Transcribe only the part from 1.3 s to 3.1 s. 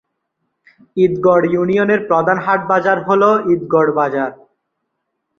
ইউনিয়নের প্রধান হাট-বাজার